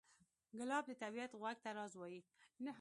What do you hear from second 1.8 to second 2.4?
وایي.